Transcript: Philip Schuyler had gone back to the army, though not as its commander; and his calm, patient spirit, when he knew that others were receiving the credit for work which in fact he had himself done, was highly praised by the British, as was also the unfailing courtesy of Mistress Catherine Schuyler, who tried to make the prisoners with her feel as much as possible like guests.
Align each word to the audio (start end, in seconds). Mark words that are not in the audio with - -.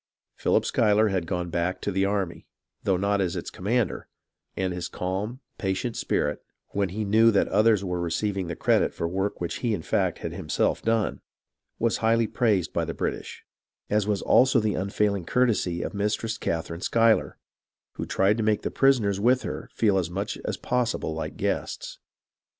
Philip 0.35 0.65
Schuyler 0.65 1.09
had 1.09 1.27
gone 1.27 1.51
back 1.51 1.79
to 1.81 1.91
the 1.91 2.05
army, 2.05 2.47
though 2.81 2.97
not 2.97 3.21
as 3.21 3.35
its 3.35 3.51
commander; 3.51 4.07
and 4.57 4.73
his 4.73 4.87
calm, 4.87 5.41
patient 5.59 5.95
spirit, 5.95 6.43
when 6.69 6.89
he 6.89 7.05
knew 7.05 7.29
that 7.29 7.47
others 7.49 7.83
were 7.83 8.01
receiving 8.01 8.47
the 8.47 8.55
credit 8.55 8.95
for 8.95 9.07
work 9.07 9.39
which 9.39 9.63
in 9.63 9.83
fact 9.83 10.17
he 10.17 10.21
had 10.23 10.31
himself 10.33 10.81
done, 10.81 11.21
was 11.77 11.97
highly 11.97 12.25
praised 12.25 12.73
by 12.73 12.83
the 12.83 12.95
British, 12.95 13.43
as 13.91 14.07
was 14.07 14.23
also 14.23 14.59
the 14.59 14.73
unfailing 14.73 15.23
courtesy 15.23 15.83
of 15.83 15.93
Mistress 15.93 16.35
Catherine 16.39 16.81
Schuyler, 16.81 17.37
who 17.91 18.07
tried 18.07 18.37
to 18.37 18.43
make 18.43 18.63
the 18.63 18.71
prisoners 18.71 19.19
with 19.19 19.43
her 19.43 19.69
feel 19.71 19.99
as 19.99 20.09
much 20.09 20.35
as 20.45 20.57
possible 20.57 21.13
like 21.13 21.37
guests. 21.37 21.99